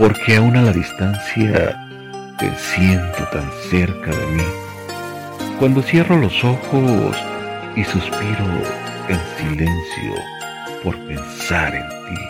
[0.00, 1.78] porque aún a la distancia
[2.38, 4.42] te siento tan cerca de mí.
[5.58, 7.14] Cuando cierro los ojos
[7.76, 8.46] y suspiro
[9.10, 10.14] en silencio
[10.82, 12.20] por pensar en ti.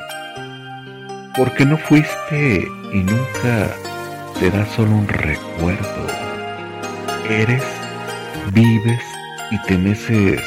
[1.37, 3.71] Porque no fuiste y nunca
[4.41, 6.07] será solo un recuerdo.
[7.31, 7.63] Eres,
[8.53, 9.01] vives
[9.53, 10.43] y te meces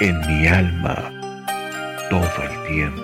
[0.00, 1.12] en mi alma
[2.08, 3.02] todo el tiempo.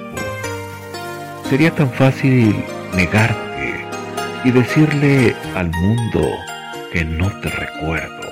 [1.50, 2.64] Sería tan fácil
[2.94, 3.86] negarte
[4.44, 6.28] y decirle al mundo
[6.92, 8.28] que no te recuerdo.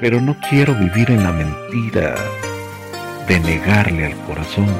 [0.00, 2.14] Pero no quiero vivir en la mentira
[3.26, 4.72] de negarle al corazón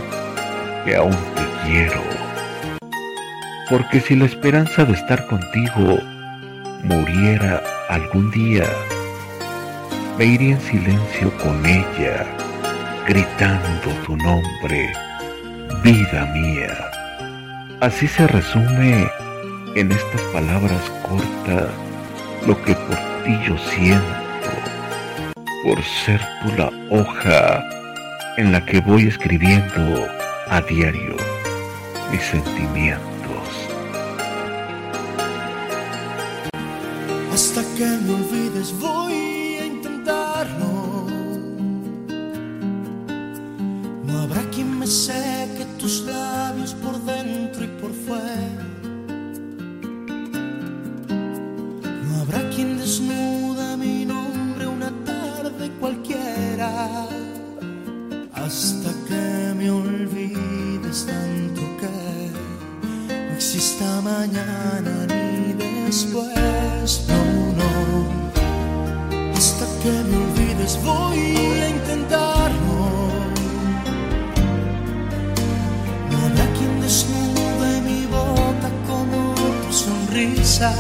[0.84, 2.02] que aún te quiero.
[3.70, 5.98] Porque si la esperanza de estar contigo
[6.83, 8.64] muriera algún día,
[10.19, 12.27] me iría en silencio con ella,
[13.06, 14.92] gritando tu nombre,
[15.83, 16.94] vida mía.
[17.80, 19.09] Así se resume
[19.74, 21.69] en estas palabras cortas
[22.47, 24.50] lo que por ti yo siento,
[25.64, 27.62] por ser tú la hoja
[28.36, 30.06] en la que voy escribiendo
[30.48, 31.16] a diario
[32.11, 33.03] mis sentimientos.
[37.33, 41.06] Hasta que me olvides voy a intentarlo.
[44.06, 48.48] No habrá quien me seque tus labios por dentro y por fuera.
[52.09, 57.06] No habrá quien desnuda mi nombre una tarde cualquiera.
[58.33, 65.53] Hasta que me olvides tanto que no exista mañana ni
[65.87, 67.05] después.
[67.09, 67.21] No,
[67.61, 67.73] no.
[69.34, 72.23] Hasta que me olvides voy a intentarlo.
[76.85, 80.71] desnuda y mi boca como tu sonrisa.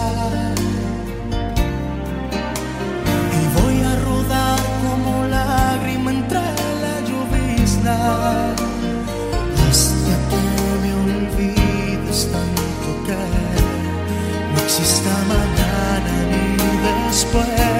[3.38, 6.46] Y voy a rodar como lágrima entre
[6.84, 7.96] la llovizna.
[9.66, 10.42] Hasta que
[10.82, 13.22] me olvides tanto que
[14.52, 16.44] no exista mañana ni
[17.08, 17.73] después.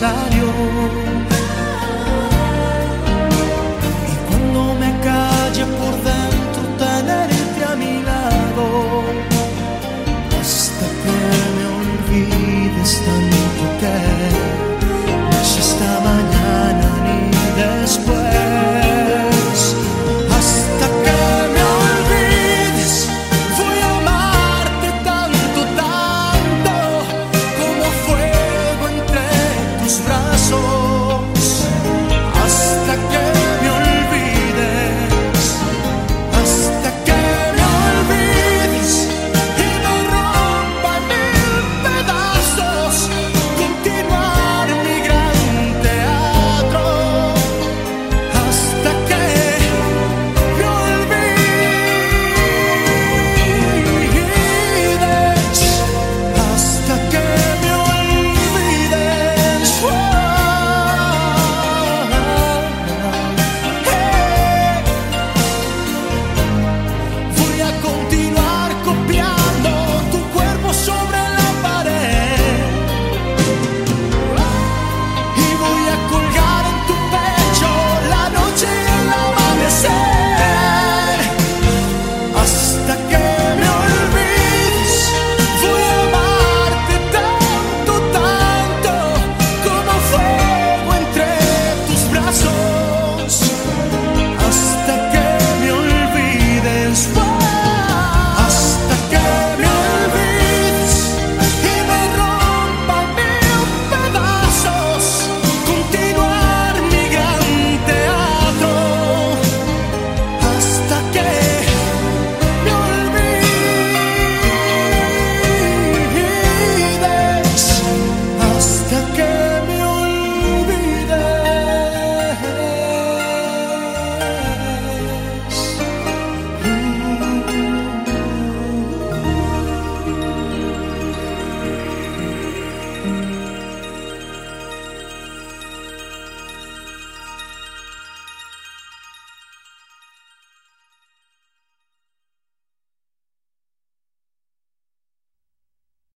[0.00, 0.29] pasar.